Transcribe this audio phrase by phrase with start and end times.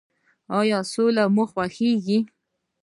[0.59, 2.19] ایا سوله مو خوښیږي؟